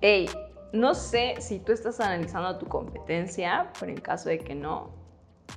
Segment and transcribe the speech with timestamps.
[0.00, 0.30] Hey,
[0.72, 4.90] no sé si tú estás analizando tu competencia, pero en caso de que no,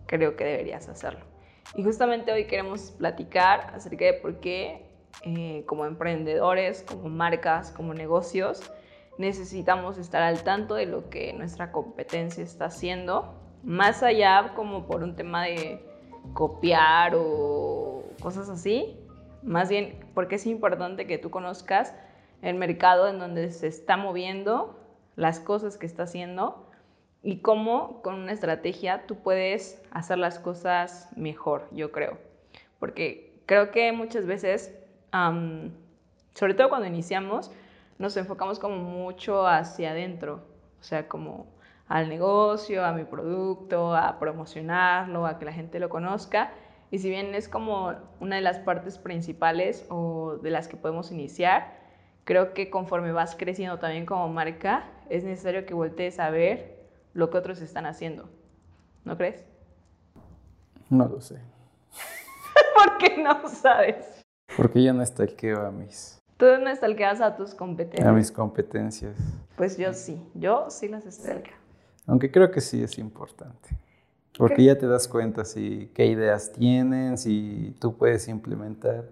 [0.07, 1.21] creo que deberías hacerlo.
[1.75, 4.89] Y justamente hoy queremos platicar acerca de por qué
[5.23, 8.61] eh, como emprendedores, como marcas, como negocios,
[9.17, 15.01] necesitamos estar al tanto de lo que nuestra competencia está haciendo, más allá como por
[15.01, 15.93] un tema de
[16.33, 17.52] copiar o
[18.23, 18.97] cosas así,
[19.43, 21.93] más bien porque es importante que tú conozcas
[22.41, 24.79] el mercado en donde se está moviendo,
[25.15, 26.69] las cosas que está haciendo
[27.21, 32.17] y cómo con una estrategia tú puedes hacer las cosas mejor, yo creo.
[32.79, 34.73] Porque creo que muchas veces,
[36.33, 37.51] sobre todo cuando iniciamos,
[37.99, 40.41] nos enfocamos como mucho hacia adentro,
[40.79, 41.47] o sea, como
[41.87, 46.51] al negocio, a mi producto, a promocionarlo, a que la gente lo conozca.
[46.93, 51.11] Y si bien es como una de las partes principales o de las que podemos
[51.11, 51.73] iniciar,
[52.23, 57.31] creo que conforme vas creciendo también como marca, es necesario que voltees a ver lo
[57.31, 58.29] que otros están haciendo.
[59.05, 59.43] ¿No crees?
[60.91, 61.39] No lo sé.
[62.77, 64.23] ¿Por qué no sabes?
[64.55, 66.19] Porque ya no stalkeo a mis...
[66.37, 68.07] Tú no stalkeas a tus competencias.
[68.07, 69.17] A mis competencias.
[69.55, 71.55] Pues yo sí, yo sí las stalkeo.
[72.05, 73.69] Aunque creo que sí es importante.
[74.37, 79.05] Porque ya te das cuenta si qué ideas tienen, si tú puedes implementar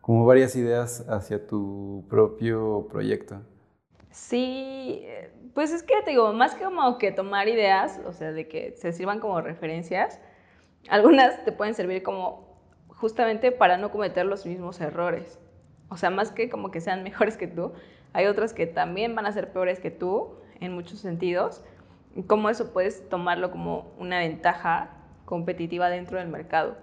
[0.00, 3.40] como varias ideas hacia tu propio proyecto.
[4.10, 5.06] Sí,
[5.54, 8.74] pues es que te digo, más que como que tomar ideas, o sea, de que
[8.76, 10.20] se sirvan como referencias,
[10.88, 12.50] algunas te pueden servir como
[12.88, 15.38] justamente para no cometer los mismos errores.
[15.88, 17.72] O sea, más que como que sean mejores que tú,
[18.12, 21.62] hay otras que también van a ser peores que tú en muchos sentidos.
[22.26, 24.90] Cómo eso puedes tomarlo como una ventaja
[25.24, 26.76] competitiva dentro del mercado.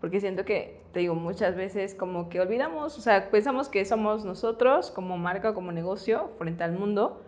[0.00, 4.24] Porque siento que, te digo, muchas veces como que olvidamos, o sea, pensamos que somos
[4.24, 7.22] nosotros como marca, como negocio, frente al mundo,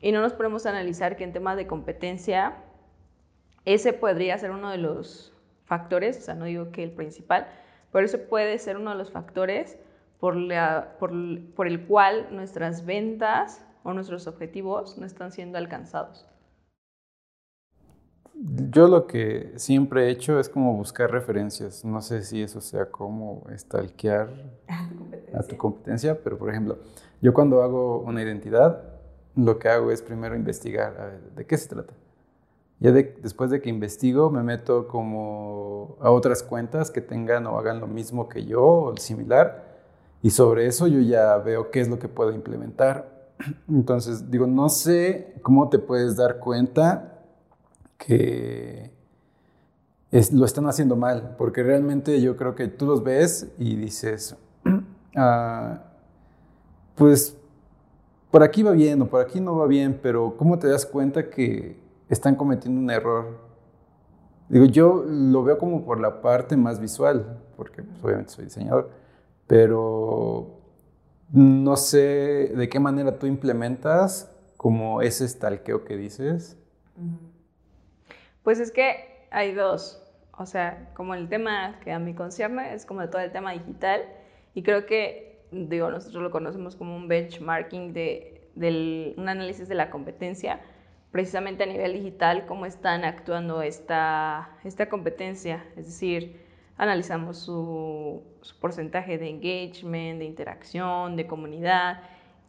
[0.00, 2.56] y no nos ponemos a analizar que en temas de competencia,
[3.64, 5.32] ese podría ser uno de los
[5.64, 7.46] factores, o sea, no digo que el principal,
[7.92, 9.78] pero ese puede ser uno de los factores
[10.18, 11.12] por, la, por,
[11.54, 16.26] por el cual nuestras ventas o nuestros objetivos no están siendo alcanzados.
[18.44, 21.84] Yo lo que siempre he hecho es como buscar referencias.
[21.84, 24.30] No sé si eso sea como stalkear
[25.34, 26.78] a tu competencia, pero por ejemplo,
[27.20, 28.82] yo cuando hago una identidad,
[29.36, 31.94] lo que hago es primero investigar de qué se trata.
[32.80, 37.78] Ya después de que investigo, me meto como a otras cuentas que tengan o hagan
[37.78, 39.70] lo mismo que yo o similar,
[40.20, 43.30] y sobre eso yo ya veo qué es lo que puedo implementar.
[43.68, 47.11] Entonces, digo, no sé cómo te puedes dar cuenta
[48.06, 48.90] que
[50.32, 54.36] lo están haciendo mal, porque realmente yo creo que tú los ves y dices,
[55.16, 55.84] ah,
[56.94, 57.36] pues
[58.30, 61.30] por aquí va bien o por aquí no va bien, pero ¿cómo te das cuenta
[61.30, 63.38] que están cometiendo un error?
[64.48, 68.90] Digo, yo lo veo como por la parte más visual, porque pues, obviamente soy diseñador,
[69.46, 70.58] pero
[71.30, 76.58] no sé de qué manera tú implementas como ese stalkeo que dices.
[78.42, 80.02] Pues es que hay dos.
[80.36, 84.02] O sea, como el tema que a mí concierne es como todo el tema digital
[84.54, 89.74] y creo que, digo, nosotros lo conocemos como un benchmarking de, del, un análisis de
[89.74, 90.60] la competencia,
[91.10, 95.64] precisamente a nivel digital, cómo están actuando esta, esta competencia.
[95.76, 96.40] Es decir,
[96.78, 102.00] analizamos su, su porcentaje de engagement, de interacción, de comunidad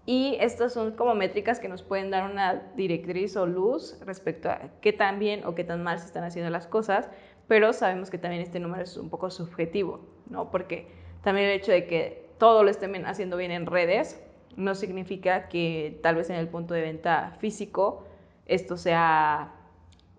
[0.05, 4.69] y estas son como métricas que nos pueden dar una directriz o luz respecto a
[4.81, 7.09] qué tan bien o qué tan mal se están haciendo las cosas,
[7.47, 10.51] pero sabemos que también este número es un poco subjetivo, ¿no?
[10.51, 10.87] Porque
[11.23, 14.21] también el hecho de que todo lo estén haciendo bien en redes
[14.57, 18.05] no significa que tal vez en el punto de venta físico
[18.45, 19.53] esto sea,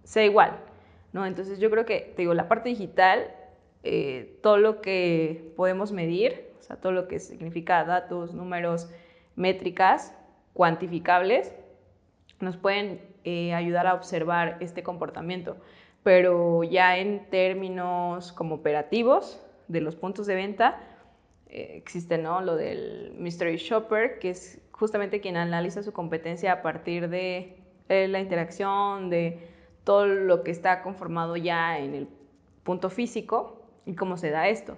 [0.02, 0.58] sea igual,
[1.12, 1.26] ¿no?
[1.26, 3.30] Entonces yo creo que, te digo, la parte digital,
[3.82, 8.90] eh, todo lo que podemos medir, o sea, todo lo que significa datos, números,
[9.36, 10.14] métricas
[10.52, 11.52] cuantificables
[12.40, 15.56] nos pueden eh, ayudar a observar este comportamiento.
[16.02, 20.78] Pero ya en términos como operativos de los puntos de venta,
[21.48, 22.40] eh, existe ¿no?
[22.42, 27.56] lo del mystery shopper, que es justamente quien analiza su competencia a partir de
[27.88, 29.48] eh, la interacción, de
[29.84, 32.08] todo lo que está conformado ya en el
[32.64, 34.76] punto físico y cómo se da esto.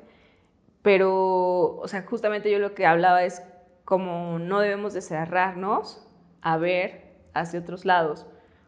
[0.83, 3.43] Pero, o sea, justamente yo lo que hablaba es
[3.87, 6.05] como no debemos de cerrarnos
[6.43, 8.27] a ver hacia otros lados.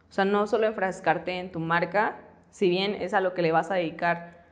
[0.09, 2.15] O sea, no solo enfrascarte en tu marca,
[2.51, 4.45] si bien es a lo que le vas a dedicar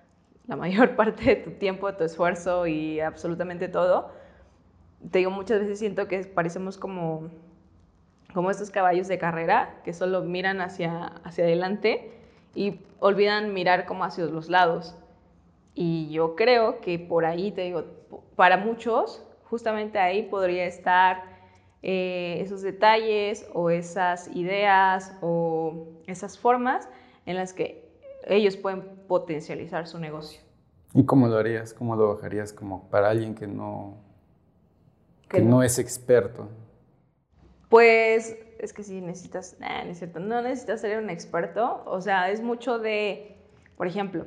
[0.46, 4.12] la mayor parte de tu tiempo, tu esfuerzo y absolutamente todo.
[5.10, 7.30] Te digo, muchas veces siento que parecemos como,
[8.34, 12.12] como estos caballos de carrera que solo miran hacia, hacia adelante
[12.56, 14.98] y olvidan mirar como hacia los lados.
[15.74, 17.86] Y yo creo que por ahí, te digo,
[18.36, 21.24] para muchos, justamente ahí podría estar
[21.82, 26.90] eh, esos detalles o esas ideas o esas formas
[27.26, 27.88] en las que
[28.26, 30.42] ellos pueden potencializar su negocio.
[30.94, 31.74] ¿Y cómo lo harías?
[31.74, 33.98] ¿Cómo lo bajarías como para alguien que no,
[35.30, 36.50] que no es experto?
[37.70, 42.32] Pues es que sí necesitas, no es cierto, no necesitas ser un experto, o sea,
[42.32, 43.38] es mucho de,
[43.76, 44.26] por ejemplo,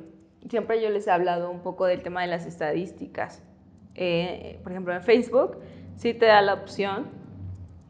[0.49, 3.41] siempre yo les he hablado un poco del tema de las estadísticas.
[3.95, 5.57] Eh, por ejemplo, en Facebook
[5.95, 7.09] sí te da la opción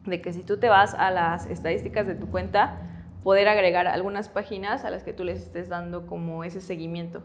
[0.06, 2.80] de que si tú te vas a las estadísticas de tu cuenta,
[3.22, 7.22] poder agregar algunas páginas a las que tú les estés dando como ese seguimiento.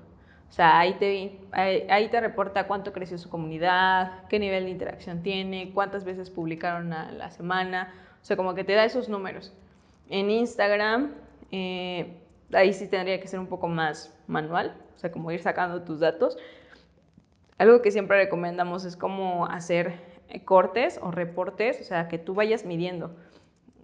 [0.50, 5.22] O sea, ahí te, ahí, te reporta cuánto creció su comunidad, qué nivel de interacción
[5.22, 7.94] tiene, cuántas veces publicaron a la semana.
[8.22, 9.54] O sea, como que te da esos números.
[10.10, 11.16] En Instagram,
[11.52, 12.18] eh,
[12.54, 16.00] ahí sí tendría que ser un poco más manual, o sea, como ir sacando tus
[16.00, 16.38] datos.
[17.58, 20.00] Algo que siempre recomendamos es como hacer
[20.46, 23.16] cortes o reportes, o sea, que tú vayas midiendo.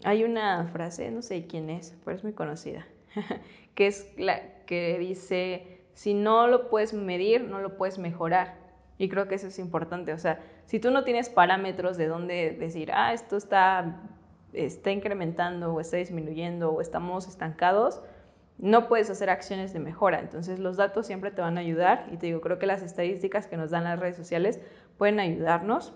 [0.04, 2.86] Hay una frase, no sé quién es, pero es muy conocida,
[3.76, 8.62] que es la que dice, si no lo puedes medir, no lo puedes mejorar.
[8.98, 12.52] Y creo que eso es importante, o sea, si tú no tienes parámetros de dónde
[12.52, 14.02] decir, ah, esto está,
[14.54, 18.02] está incrementando o está disminuyendo o estamos estancados,
[18.64, 20.22] no puedes hacer acciones de mejora.
[20.22, 23.46] Entonces los datos siempre te van a ayudar y te digo, creo que las estadísticas
[23.46, 24.62] que nos dan las redes sociales
[24.98, 25.92] pueden ayudarnos.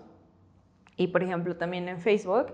[0.98, 2.48] Y por ejemplo también en Facebook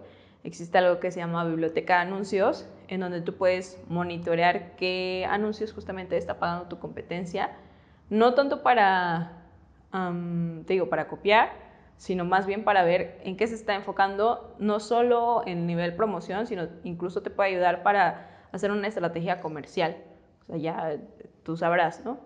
[0.44, 5.72] existe algo que se llama biblioteca de anuncios, en donde tú puedes monitorear qué anuncios
[5.72, 7.50] justamente está pagando tu competencia,
[8.08, 9.42] no tanto para,
[9.90, 11.50] te digo, para copiar,
[11.96, 16.46] sino más bien para ver en qué se está enfocando, no solo en nivel promoción,
[16.46, 19.96] sino incluso te puede ayudar para hacer una estrategia comercial.
[20.42, 20.96] O sea, ya
[21.42, 22.18] tú sabrás, ¿no?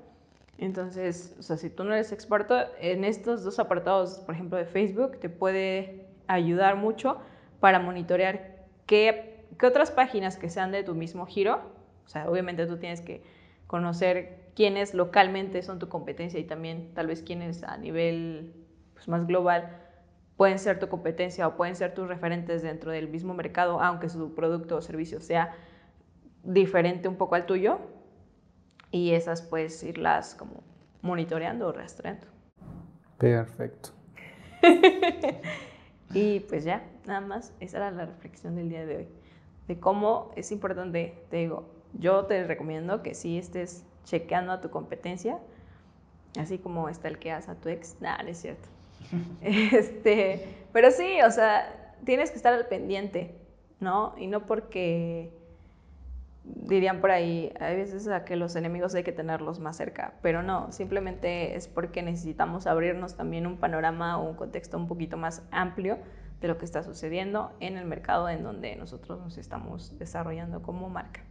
[0.58, 4.66] Entonces, o sea, si tú no eres experto en estos dos apartados, por ejemplo, de
[4.66, 7.20] Facebook, te puede ayudar mucho
[7.60, 11.60] para monitorear qué, qué otras páginas que sean de tu mismo giro,
[12.04, 13.22] o sea, obviamente tú tienes que
[13.66, 18.52] conocer quiénes localmente son tu competencia y también tal vez quiénes a nivel
[18.94, 19.78] pues, más global
[20.36, 24.34] pueden ser tu competencia o pueden ser tus referentes dentro del mismo mercado, aunque su
[24.34, 25.54] producto o servicio sea
[26.42, 27.78] diferente un poco al tuyo
[28.90, 30.62] y esas puedes irlas como
[31.02, 32.26] monitoreando o rastreando.
[33.18, 33.90] Perfecto.
[36.14, 39.08] y pues ya, nada más, esa era la reflexión del día de hoy,
[39.66, 41.68] de cómo es importante, te digo,
[41.98, 45.38] yo te recomiendo que si estés chequeando a tu competencia,
[46.38, 48.68] así como está el que hace a tu ex, nada, no es cierto.
[49.42, 53.34] este, pero sí, o sea, tienes que estar al pendiente,
[53.80, 54.14] ¿no?
[54.16, 55.32] Y no porque
[56.54, 60.42] dirían por ahí, hay veces a que los enemigos hay que tenerlos más cerca, pero
[60.42, 65.42] no, simplemente es porque necesitamos abrirnos también un panorama o un contexto un poquito más
[65.50, 65.98] amplio
[66.40, 70.88] de lo que está sucediendo en el mercado en donde nosotros nos estamos desarrollando como
[70.88, 71.22] marca.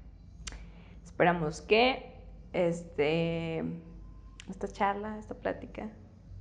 [1.04, 2.14] Esperamos que
[2.54, 3.64] este,
[4.50, 5.90] esta charla, esta plática,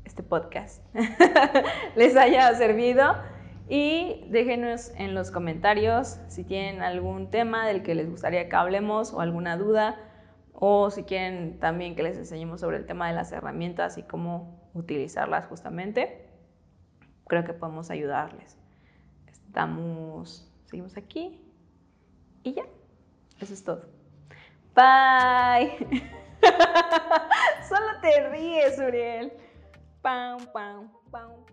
[0.04, 0.82] este podcast
[1.96, 3.14] les haya servido
[3.68, 9.12] y déjenos en los comentarios si tienen algún tema del que les gustaría que hablemos
[9.12, 9.98] o alguna duda
[10.52, 14.70] o si quieren también que les enseñemos sobre el tema de las herramientas y cómo
[14.72, 16.30] utilizarlas justamente.
[17.26, 18.56] Creo que podemos ayudarles.
[19.26, 21.40] Estamos, seguimos aquí
[22.42, 22.64] y ya.
[23.40, 23.82] Eso es todo.
[24.74, 25.76] Bye.
[27.68, 29.32] Solo te ríes, Uriel.
[30.02, 31.44] Pam, pam, pam.